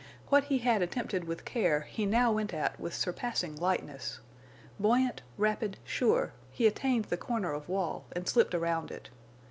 What 0.29 0.45
he 0.45 0.57
had 0.57 0.81
attempted 0.81 1.25
with 1.25 1.45
care 1.45 1.81
he 1.81 2.07
now 2.07 2.31
went 2.31 2.55
at 2.55 2.79
with 2.79 2.95
surpassing 2.95 3.55
lightness. 3.57 4.19
Buoyant, 4.79 5.21
rapid, 5.37 5.77
sure, 5.83 6.33
he 6.49 6.65
attained 6.65 7.05
the 7.05 7.17
corner 7.17 7.53
of 7.53 7.69
wall 7.69 8.05
and 8.11 8.27
slipped 8.27 8.55
around 8.55 8.89
it. 8.89 9.09